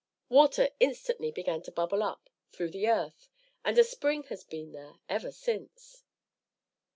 Water 0.29 0.69
instantly 0.79 1.29
began 1.29 1.61
to 1.61 1.71
bubble 1.71 2.01
up 2.01 2.27
through 2.51 2.71
the 2.71 2.87
earth, 2.89 3.29
and 3.63 3.77
a 3.77 3.83
spring 3.83 4.23
has 4.29 4.43
been 4.43 4.71
there 4.71 4.95
ever 5.07 5.31
since. 5.31 6.05